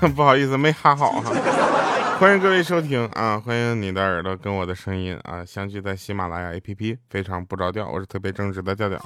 [0.16, 1.30] 不好意思，没哈好哈。
[2.18, 8.98] 欢迎各位收听啊，欢迎你的耳朵跟我的声音啊相聚在喜马拉雅 APP，非常不着调，我是特别正直的调调。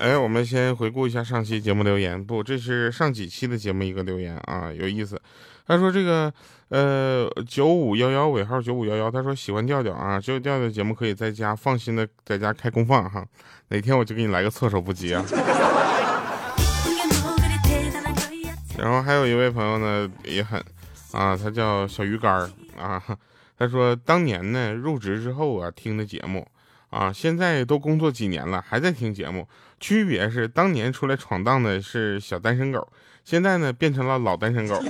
[0.00, 5.20] 哎，我们先回顾一下上期节目留言，不，这是上几期的节目一个留言啊，有意思。
[5.68, 6.32] 他说这个
[6.70, 13.24] 呃九五幺幺尾号九五幺幺，他说喜欢调调啊，只有调调节目可以在家放心的在家开功放哈，
[13.68, 15.24] 哪天我就给你来个措手不及啊。
[18.80, 20.58] 然后还有一位朋友呢也很
[21.12, 23.02] 啊，他叫小鱼干儿啊，
[23.58, 26.48] 他说当年呢入职之后啊听的节目
[26.88, 29.46] 啊，现在都工作几年了还在听节目，
[29.78, 32.88] 区别是当年出来闯荡的是小单身狗，
[33.22, 34.82] 现在呢变成了老单身狗。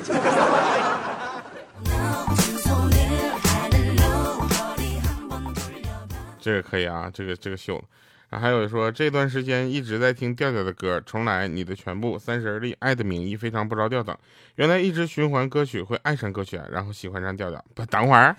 [6.41, 7.82] 这个可以啊，这个这个秀。
[8.38, 14.16] 还有说这段时间一直在听调调的歌，重来你的全部，三十而立，爱的名义，非常不着调等。
[14.54, 17.64] 原来一直循环歌曲会爱上歌曲，然后喜欢上调调。
[17.74, 18.36] 不，等会儿，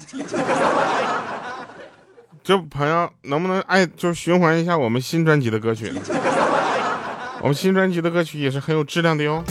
[2.42, 5.92] 这朋友能不能爱就是循环一下我们新专辑的歌曲？
[7.42, 9.44] 我们新专辑的歌曲也是很有质量的哟。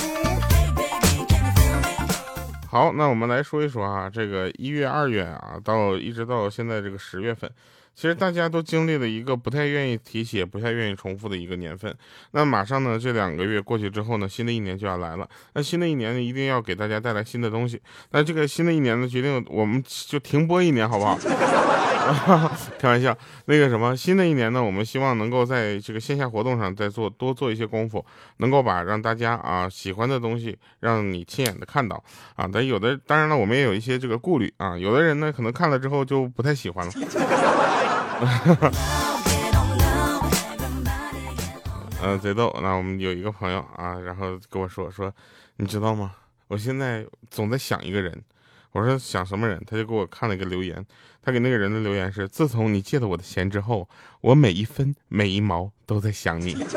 [2.70, 7.50] 好，那我们来说一说啊，这个一月、二月啊，到一直到现在这个十月份。
[8.01, 11.95] 其实大家都经历了一个不太愿意提起、不太愿意重复的一个年份。
[12.31, 15.29] 那马上呢，这两个月过去之后呢，新的一年就要来了。
[15.53, 17.79] 那新的一年呢，一定要给大家带来新的东西。
[18.12, 21.19] 那这个新的一年呢，决定我们就停播一年，好不好？
[22.81, 23.15] 开玩笑。
[23.45, 28.03] 那个什么，新的一年呢，我们希望能够在这个线下活动上再做多做一些功夫，
[28.39, 32.03] 能够把让大家啊喜欢的东西让你亲眼的看到
[32.35, 32.48] 啊。
[32.51, 34.75] 但有的，当然了，我们也有一些这个顾虑啊。
[34.79, 36.92] 有的人呢，可能看了之后就不太喜欢了。
[42.03, 42.55] 嗯， 贼逗。
[42.63, 45.13] 那我们有一个朋友啊，然后跟我说说，
[45.57, 46.13] 你知道吗？
[46.48, 48.23] 我现在总在想一个人。
[48.73, 49.61] 我说想什么人？
[49.67, 50.85] 他就给我看了一个留言。
[51.23, 53.89] 他给那个人的留言是：自从你借了我的钱之后，
[54.20, 56.57] 我每一分每一毛都在想你。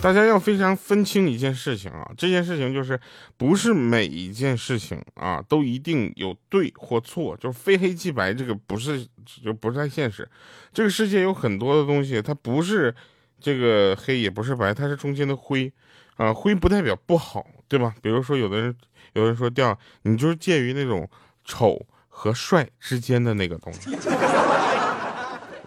[0.00, 2.98] 大家要非常分清一件事情啊，这件事情就是
[3.36, 9.06] 不是每一件事情啊都一定有对或错，就是非黑即白，这个不是
[9.44, 10.28] 就不太现实。
[10.72, 12.94] 这个世界有很多的东西，它不是
[13.40, 15.70] 这个黑，也不是白，它是中间的灰
[16.16, 16.32] 啊。
[16.32, 17.94] 灰不代表不好，对吧？
[18.00, 18.74] 比如说有的人
[19.12, 21.08] 有人说掉，你就是介于那种
[21.44, 23.90] 丑和帅之间的那个东西。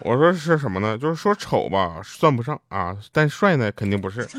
[0.04, 0.98] 我说是什么呢？
[0.98, 4.28] 就是说丑吧，算不上啊，但帅呢，肯定不是。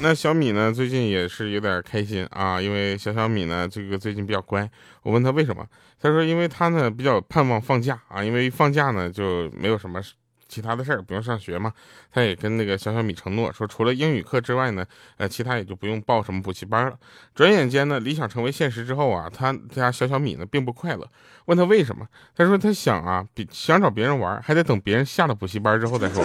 [0.00, 4.70] 那小米呢，最近也是有点开心啊，因为小小米呢，这个最近比较乖。
[5.02, 5.66] 我问他为什么，
[6.00, 10.00] 他说因为他呢比较盼望放假啊，因为放假呢就没有什么。
[10.48, 11.72] 其他的事儿不用上学嘛，
[12.12, 14.84] 他也跟那个小小米承诺说，除了英语课之外呢，
[15.16, 16.96] 呃，其他也就不用报什么补习班了。
[17.34, 21.08] 转眼间呢，理想成为现实之后啊，他家小小米呢并不快乐。
[21.46, 22.06] 问他为什么，
[22.36, 26.24] 他说他想啊，比想找别人玩，还得等别人下了补习班之后再说。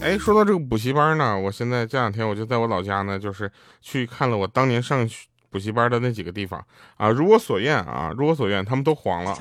[0.00, 3.50] 哎，说到这个补习班呢，我现在这两天我就在我老家呢，就是
[3.80, 5.26] 去看了我当年上学。
[5.54, 6.60] 补习班的那几个地方
[6.96, 9.38] 啊，如我所愿啊，如我所愿，他们都黄了，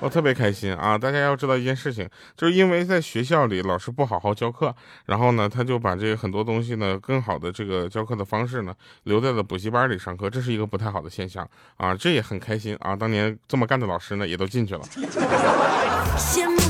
[0.00, 0.96] 我特别开心啊！
[0.96, 4.72] 大家要知道一件事情，就是因为在学校里老师不好好教课，
[5.06, 11.44] 然后呢，他就把这个很多东西呢，更好的这个教课的方式呢，留在了补习班里上课，这是一个不太好的现象
[11.76, 11.92] 啊！
[11.92, 12.94] 这也很开心啊！
[12.94, 14.82] 当年这么干的老师呢，也都进去了。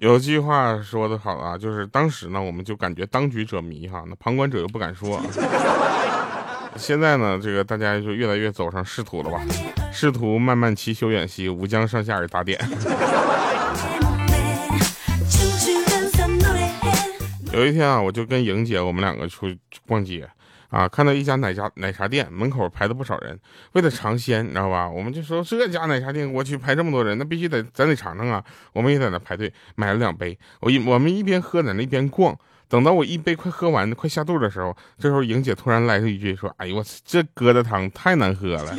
[0.00, 5.20] 有句话说的好啊，就是当时呢，我们就感觉当局者迷哈，那旁观者又不敢说。
[6.76, 9.40] 现在呢，这个大家就越来越走上仕途了吧？
[9.92, 12.58] 仕途漫漫其修远兮，吾将上下而打点。
[17.52, 19.58] 有一天啊，我就跟莹姐我们两个出去
[19.88, 20.28] 逛街。
[20.68, 23.38] 啊，看到一家奶茶奶茶店门口排了不少人，
[23.72, 24.88] 为了尝鲜，你知道吧？
[24.88, 28.44] 我们就说这家奶茶店，我去排这么多人，那必须得咱得尝尝啊！
[28.72, 32.36] 我们也在那排队买了两杯，我一我们一边喝在那一边逛，
[32.68, 38.76] 等到我一杯快喝完，快下肚的时候，这时候莹姐突然来了一句说：“哎呦我操，这疙瘩汤太难喝了。”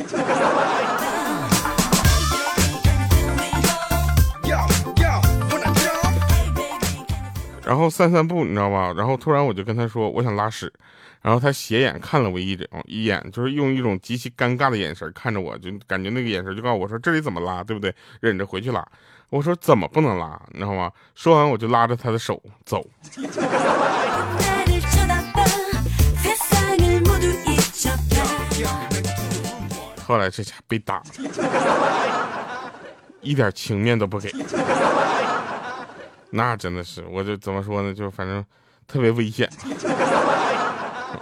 [7.70, 8.92] 然后散散步，你知道吧？
[8.96, 10.72] 然后突然我就跟他说，我想拉屎。
[11.22, 17.94] 然后他斜眼看了我一整一眼，就是用一种极其尴尬的眼神看着我，就感觉那个眼神就告诉我说这里怎么拉，对不对？
[18.18, 18.84] 忍着回去拉。
[19.28, 20.36] 我说怎么不能拉？
[20.50, 20.90] 你知道吗？
[21.14, 22.84] 说完我就拉着他的手走。
[30.08, 31.00] 后来这家被打，
[33.20, 34.28] 一点情面都不给，
[36.30, 37.92] 那真的是，我就怎么说呢？
[37.92, 38.44] 就反正
[38.86, 39.48] 特别危险。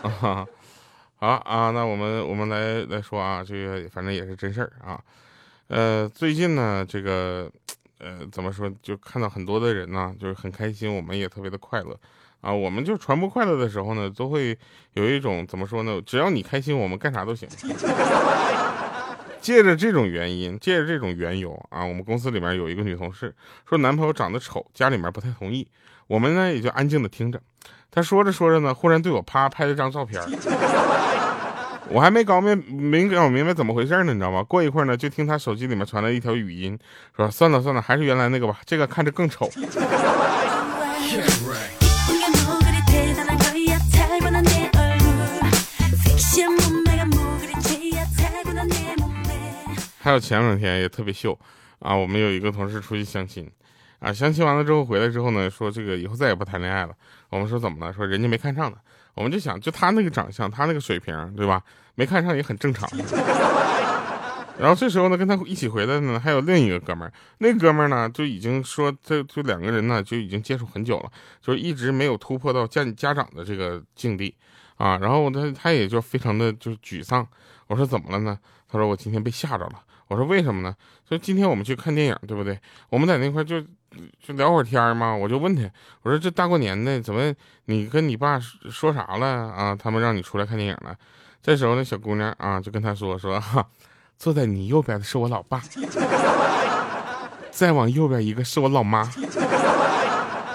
[0.03, 0.47] 啊，
[1.17, 5.01] 好啊，那我们我们来来说啊，这个反正也是真事儿啊。
[5.69, 7.51] 呃，最近呢，这个
[7.99, 11.99] 呃怎么说，就看到很多的人呢，就是很开心，我们也特别的快乐。
[12.41, 14.57] 啊，我们就传播快乐的时候呢，都会
[14.93, 16.01] 有一种怎么说呢？
[16.07, 17.49] 只要你开心，我们干啥都行。
[19.49, 23.35] 借着这种原因，借着这种缘由啊，我们公司里面有一个女同事
[23.67, 25.67] 说男朋友长得丑，家里面不太同意。
[26.07, 27.41] 我们呢也就安静的听着。
[27.91, 30.23] 她说着说着呢，忽然对我啪拍了张照片。
[31.89, 34.43] 我还没搞明没搞明白怎么回事呢，你知道吗？
[34.43, 36.79] 过一会儿呢，就听她手机里面传来一条语音，
[37.17, 39.51] 说算了算了，还是原来那个吧，这个看着更丑。
[50.09, 51.39] 还有前两天也特别秀
[51.81, 51.95] 啊！
[51.95, 53.47] 我们有一个同事出去相亲，
[53.99, 56.95] 啊，相亲完了之后回来之后呢，说这个以后再也不谈恋爱了。
[57.29, 57.93] 我们说怎么了？
[57.93, 58.79] 说人家没看上的。
[59.13, 61.63] 我们就想，就他那个长相，他那个水平，对吧？
[61.95, 62.89] 没看上也很正常。
[64.59, 67.13] 然后这时候呢，跟他一起回来的呢，还有另一个哥们儿。
[67.37, 71.13] 那哥们儿呢，就已经说，这就两个人呢，就已经接触很久了，
[71.43, 74.35] 就是一直没有突破到见家长的这个境地
[74.77, 74.97] 啊。
[74.97, 77.29] 然后他他也就非常的就是沮丧。
[77.67, 78.39] 我说怎么了呢？
[78.67, 79.83] 他说我今天被吓着了。
[80.09, 80.75] 我说为什么呢？
[81.09, 82.59] 说今天我们去看电影，对不对？
[82.91, 83.61] 我们在那块就
[84.21, 85.15] 就聊会儿天嘛。
[85.15, 85.63] 我就问他，
[86.03, 87.33] 我说这大过年的，怎么
[87.67, 89.77] 你跟你爸说啥了啊？
[89.77, 90.95] 他们让你出来看电影了。
[91.43, 93.67] 这时候那小姑娘啊，就跟他说说哈，
[94.19, 95.63] 坐在你右边的是我老爸，
[97.51, 99.11] 再往右边一个是我老妈，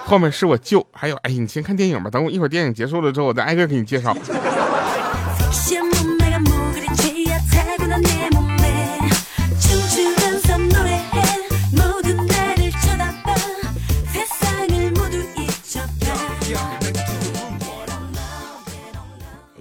[0.05, 4.15] 后面是我舅，还有哎，你先看电影吧，等我一会儿电影结束了之后，我再挨个给你介绍。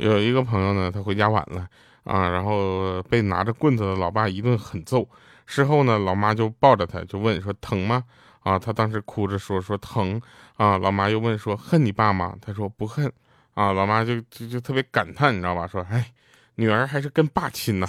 [0.02, 1.64] 有一个朋友呢，他回家晚了
[2.02, 5.08] 啊，然后被拿着棍子的老爸一顿狠揍。
[5.46, 8.02] 事后呢，老妈就抱着他，就问说疼吗？
[8.40, 10.20] 啊，他当时哭着说说疼
[10.56, 10.76] 啊。
[10.78, 12.34] 老妈又问说恨你爸吗？
[12.40, 13.12] 他说不恨
[13.54, 13.72] 啊。
[13.72, 15.68] 老妈就就就特别感叹，你知道吧？
[15.68, 16.10] 说哎，
[16.56, 17.86] 女儿还是跟爸亲呢，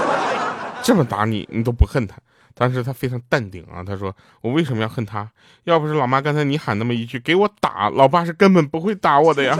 [0.84, 2.18] 这么打你，你都不恨他。
[2.54, 5.26] 当时他非常淡定啊，他说我为什么要恨他？
[5.64, 9.56] 要不是老妈刚才你喊那么一句给我打，老爸是根本不会打我的呀。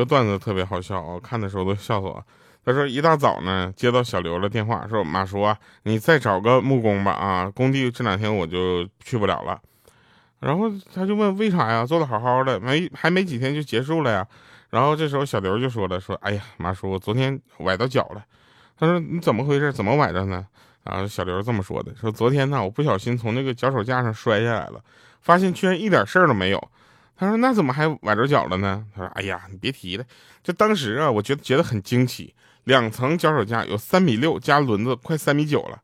[0.00, 2.24] 个段子特别好笑，我看的时候都笑死我。
[2.64, 9.60] 他说一大早呢，接到小刘的电话，说马叔啊，你再找个木工吧啊，工地这两天我就去不了了。
[10.40, 11.86] 然后他就问为啥呀？
[11.86, 14.26] 做的好好的，没还没几天就结束了呀。
[14.70, 18.24] 然后这时候小刘就说了，说哎呀，马叔，我昨天崴到脚了。
[18.78, 19.72] 他说你怎么回事？
[19.72, 20.46] 怎么崴着呢？
[20.84, 24.80] 啊，小刘这么说的，说昨天呢，我不小心从那个脚手架上摔下来了，
[25.20, 26.70] 发现居然一点事儿都没有。
[27.20, 30.04] 他说：“那怎么还崴着脚了呢？”他说：“哎呀，你别提了，
[30.42, 32.34] 就当时啊，我觉得觉得很惊奇，
[32.64, 35.78] 两层脚手架有三米六加轮子，快三米九了。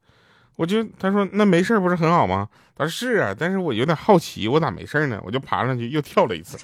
[0.57, 2.49] 我就他说那没事不是很好吗？
[2.75, 5.21] 他说是啊，但是我有点好奇，我咋没事呢？
[5.23, 6.57] 我就爬上去又跳了一次。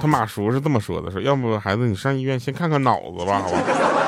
[0.00, 4.02] 他马叔是这么说的：说要不孩子你上医院先看看脑子吧，好吧。”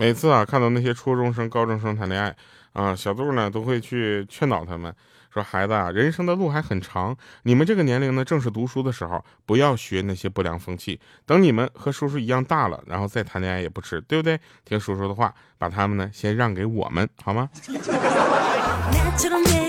[0.00, 2.34] 每次啊，看到那些初中生、高中生谈恋爱，
[2.72, 4.90] 啊，小杜呢都会去劝导他们，
[5.30, 10.98] 说：“孩子啊，人生的路还很长，你们这个年龄呢正是读书的时候，不要学那些不良风气。
[11.26, 14.40] 等你们和叔叔一样大了，然后再谈恋爱也不迟，对不对？
[14.64, 17.50] 听叔叔的话，把他们呢先让给我们，好吗？”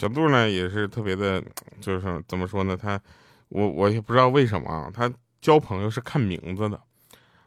[0.00, 1.42] 小杜呢也是特别的，
[1.78, 2.74] 就是怎么说呢？
[2.74, 2.98] 他，
[3.50, 4.90] 我我也不知道为什么啊。
[4.90, 6.80] 他交朋友是看名字的，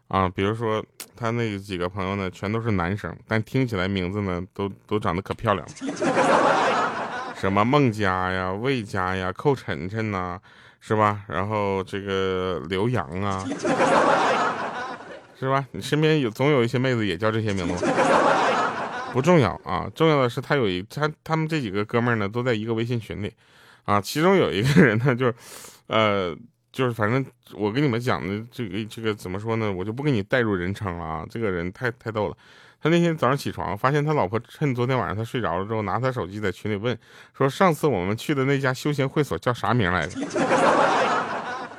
[0.08, 10.40] 啊，比如说他那几个朋友呢，全都是男生，但听起来名字呢都都长得可漂亮了， 什么孟佳呀、魏佳呀、寇晨晨呐，
[10.80, 11.24] 是吧？
[11.28, 13.44] 然后这个刘洋啊，
[15.40, 15.66] 是吧？
[15.72, 17.84] 你身边有总有一些妹子也叫这些名字。
[19.13, 23.32] 不重要啊，重要的是他有一他他们这几个哥们呢都在一个微信群里，
[23.84, 25.36] 啊，其中有一个人呢就是，
[25.86, 26.36] 呃，
[26.72, 32.36] 就是反正我跟你们讲的这个这个怎么说呢，我就不给你带入人称了啊，这个人太太逗了。
[32.82, 36.98] 他那天早上起床，发现他老婆趁昨天晚上他睡着了之后，拿他手机在群里问
[37.38, 40.20] 说：“上次我们去的那家休闲会所叫啥名来着？”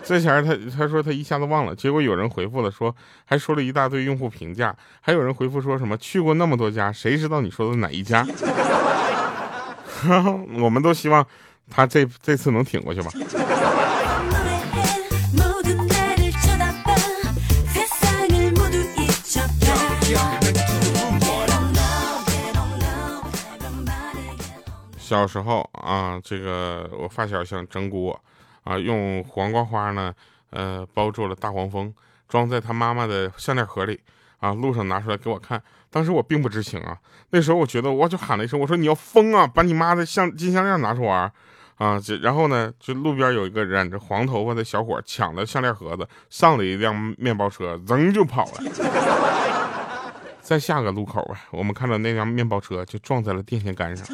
[0.06, 2.94] 这前他他说他一下子忘了，结果有人回复了说，
[3.24, 8.26] 还说了一大堆用户评价，还有人回复说什么去过那么多家，谁知道你说的哪一家？
[10.60, 11.26] 我们都希望
[11.70, 13.10] 他这这次能挺过去吧。
[24.98, 28.20] 小时候啊，这个我发小想整蛊我，
[28.64, 30.12] 啊，用黄瓜花呢，
[30.50, 31.94] 呃，包住了大黄蜂，
[32.28, 34.00] 装在他妈妈的项链盒里，
[34.40, 35.62] 啊，路上拿出来给我看。
[35.90, 36.98] 当时我并不知情啊，
[37.30, 41.30] 那时候我觉得我就喊了一声，我说你要疯啊，把你妈的项金项链拿出玩，
[41.76, 48.62] 啊，这然后呢，就路边有一个染着黄头发的小伙抢了项链盒子，上了一辆面包车，扔就跑了。
[50.40, 54.06] 在下个路口啊，我们看到那辆面包车就撞在了电线杆上。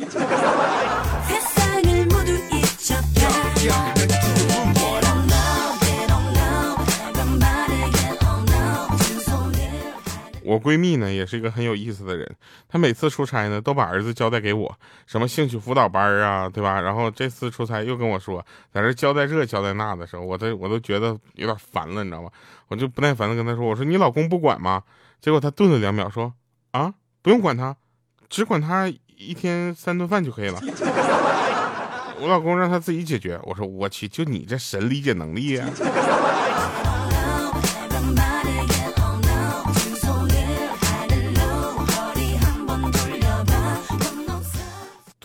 [10.51, 12.29] 我闺蜜呢也是一个很有意思的人，
[12.69, 14.77] 她每次出差呢都把儿子交代给我，
[15.07, 16.81] 什么兴趣辅导班啊，对吧？
[16.81, 22.29] 然后这次出差又跟我说，在这交代这交代那的时候，我都我都觉得有点烦了，你知道吗？
[22.67, 24.83] 我就不耐烦的跟她说，我说你老公不管吗？
[25.21, 26.35] 结果她顿了两秒，说
[26.73, 26.93] ：“啊，
[27.23, 27.77] 不用管他，
[28.29, 30.61] 只管他一天三顿饭就可以了。
[32.21, 33.39] ”我老公让他自己解决。
[33.45, 35.65] 我说：“我去，就你这神理解能力呀！”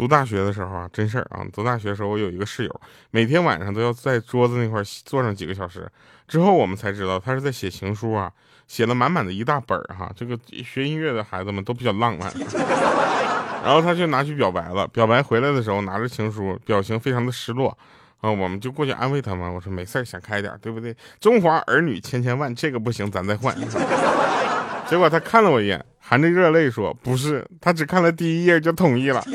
[0.06, 1.44] 读大学的时候啊，真事儿啊！
[1.52, 5.92] 读大学的时候，我有一个室友，每天晚上都要在桌子那块坐上几个小时。
[6.28, 8.32] 之后我们才知道，他是在写情书啊，
[8.68, 10.12] 写了满满的一大本儿哈。
[10.16, 12.32] 这个学音乐的孩子们都比较浪漫。
[13.66, 17.76] 然后他就拿去表白了，表白回来的时候拿着情书，表情非常的失落
[18.22, 18.30] 啊。
[18.30, 20.96] 我们就过去安慰他嘛，我说没事儿，想开点，对不对？
[21.20, 23.56] 中华儿女千千万，这个不行，咱再换。
[24.86, 29.26] 结果他看了我一眼，含着热泪说：“不是，他只看了第一页就同意了。”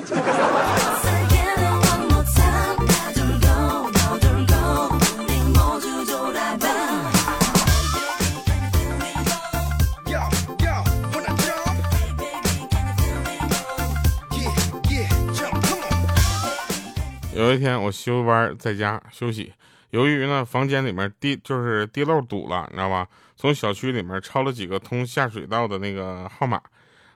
[17.35, 19.53] 有一天我休班在家休息，
[19.91, 23.07] 由于呢房间里面地就是地漏堵了，你知道吧？
[23.37, 26.61] 从小区里面抄了几个通下水道的那个号码，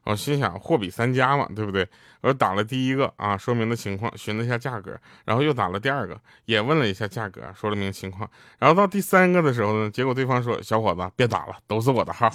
[0.04, 1.86] 我心想货比三家嘛，对不对？
[2.22, 12.30] 我打了第一个啊，说明的情况，询了一下价格，然后又打了第二个，也问了一下价格，说了明情况，然后到第三个的时候呢，结果对方说：“小伙子，别打了，都是我的号。”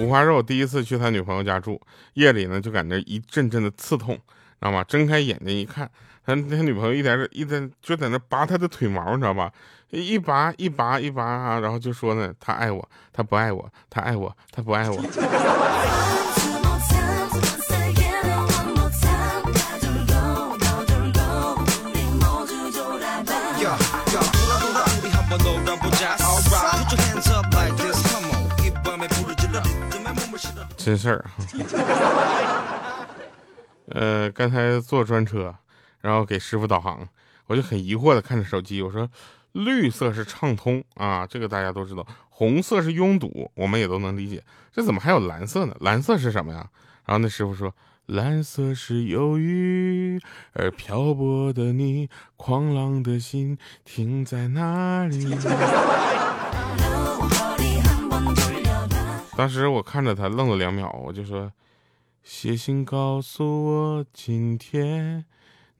[0.00, 1.78] 五花肉第一次去他女朋友家住，
[2.14, 4.22] 夜里呢就感觉一阵阵的刺痛，知
[4.60, 4.82] 道吗？
[4.84, 5.90] 睁开眼睛一看，
[6.24, 9.52] 他他女朋友一点一点就在那拔他的腿毛，你知道吧？
[9.90, 16.19] 一拔一拔一拔啊，然后就说呢，他爱我，他不爱我，他爱我，他不爱我。
[30.90, 31.24] 真事儿，
[33.94, 35.54] 呃，刚才坐专车，
[36.00, 37.06] 然后给师傅导航，
[37.46, 39.08] 我就很疑惑的看着手机，我说
[39.52, 44.42] 绿色是畅通啊，这个大家都知道，红色是拥堵，我们也都能理解，
[44.72, 45.76] 这怎么还有蓝色呢？
[45.78, 46.68] 蓝色是什么呀？
[47.04, 47.72] 然后那师傅说，
[48.06, 50.20] 蓝色是忧郁
[50.54, 55.28] 而漂泊的你，狂浪的心停在哪里？
[59.40, 61.50] 当时我看着他愣了两秒，我就说
[62.22, 65.24] ：“写信告诉我，今天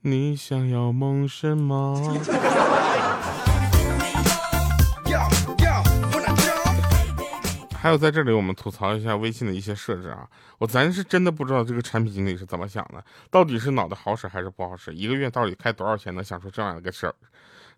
[0.01, 1.95] 你想要梦什么？”
[7.77, 10.27] 还有在这里，我们吐槽一下微信的一些设置啊，
[10.57, 14.95] 我咱是真的不知道这个产品经理是怎么想的，到底是脑袋好使还是不好使？
[14.95, 17.15] 一个月到底开多少钱能想出这样一个事儿？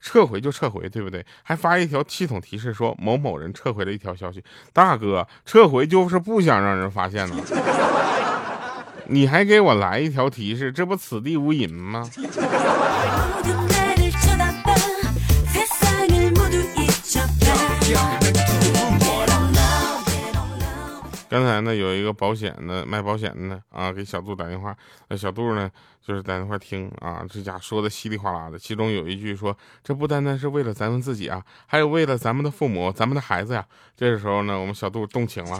[0.02, 1.25] 撤回就撤回，对不对？
[1.42, 4.42] 还发一条系统提示说某某人撤回了一条消息。
[4.73, 7.37] 大哥，撤回就是不想让人发现呢。
[9.06, 12.09] 你还给我来一条提示，这不此地无银吗？
[21.32, 24.76] 刚才呢，有一个保险的卖保险的啊，给小杜打电话。
[25.08, 25.70] 那小杜呢，
[26.06, 28.58] 就是在那块听啊，这家说的稀里哗啦的。
[28.58, 33.64] 其中有一句说：“这不单单是为了咱们自己啊，还有为了咱们的父母、咱们的孩子呀。”
[33.96, 35.58] 这个时候呢，我们小杜动情了，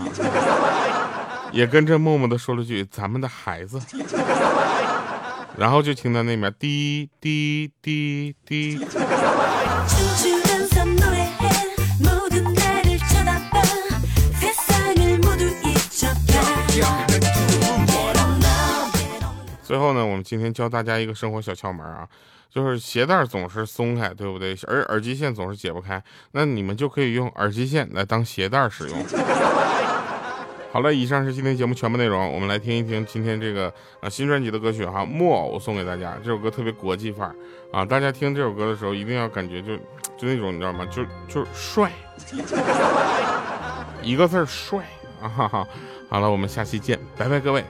[1.53, 3.81] 也跟着默默的说了句：“咱们的孩子。”
[5.57, 8.79] 然后就听到那边滴滴滴滴。
[19.73, 22.07] 最后呢，我们今天教大家一个生活小窍门啊，
[22.51, 24.55] 就是鞋带总是松开，对不对？
[24.67, 28.99] 而耳机线总是解不开，那你们就可以用耳机线来当鞋带使用。
[30.71, 36.19] 好了，以上是今天节目全部内容，我们来听一听今天这个啊新专辑的歌曲哈，《木偶》送给大家。
[36.23, 37.35] 这首歌特别国际范儿
[37.73, 39.75] 啊，大家听这首歌的时候一定要感觉就
[40.19, 40.85] 就那种你知道吗？
[40.91, 41.91] 就就是帅，
[44.03, 44.81] 一个字儿帅
[45.23, 45.27] 啊！
[45.27, 45.67] 哈哈。
[46.11, 47.65] 好了，我们下期见，拜拜，各位。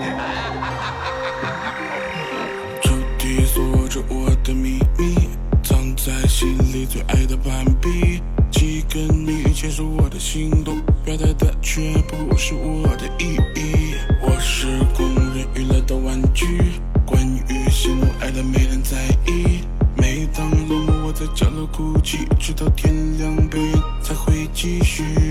[2.82, 5.28] 抽屉锁着我的秘密，
[5.62, 8.22] 藏在心里最爱的斑比。
[8.50, 13.94] 几根谜语牵束我的行动，表达的却不是我的意义。
[14.20, 14.66] 我是
[14.96, 16.72] 工人娱乐的玩具，
[17.06, 19.60] 关于喜怒哀乐没人在意。
[19.96, 25.29] 每当落幕，我在角落哭泣，直到天亮，表演才会继续。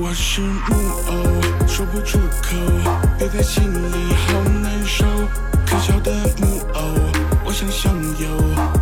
[0.00, 0.76] 我是木
[1.08, 2.54] 偶，说不出口，
[3.18, 5.04] 憋在心里好难受。
[5.66, 6.80] 可笑的木偶，
[7.44, 8.28] 我想拥有，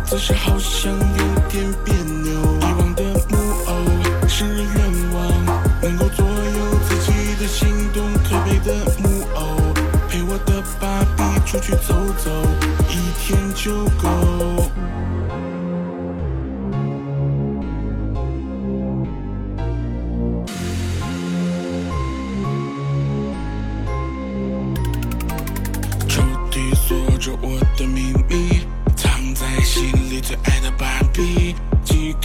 [0.05, 0.93] 只是好想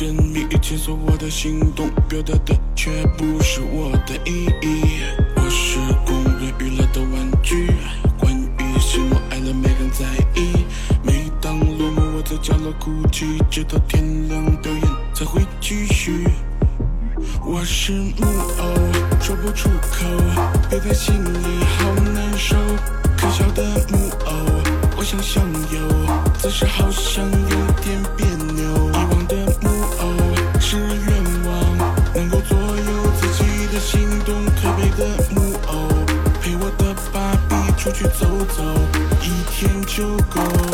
[0.03, 4.83] 几根谜语牵索我的行动，表达的却不是我的意义。
[5.37, 7.71] 我是工人娱乐的玩具，
[8.19, 10.67] 关于喜怒哀乐没人在意。
[11.05, 14.83] 每当落幕，我在角落哭泣，直到天亮，表演
[15.15, 16.27] 才会继续。
[17.45, 18.27] 我是木
[18.59, 18.75] 偶，
[19.21, 20.05] 说不出口，
[20.69, 22.57] 憋在心里好难受。
[23.17, 23.62] 可笑的
[23.93, 24.33] 木偶。
[24.97, 25.79] 我想相由，
[26.41, 28.91] 只是好像有点别扭。
[33.93, 34.43] 心动。
[34.57, 35.89] 可悲的木偶，
[36.41, 38.27] 陪我的芭比出去走
[38.57, 38.63] 走，
[39.21, 40.72] 一天就够。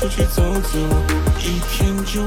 [0.00, 0.78] 出去走走
[1.40, 2.22] 一天就